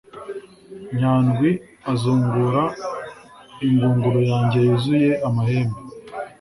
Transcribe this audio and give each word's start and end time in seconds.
Nyandwi 0.97 1.49
azunguza 1.91 2.63
ingunguru 3.67 4.19
yanjye 4.31 4.57
yuzuye 4.67 5.11
amahembe, 5.27 5.79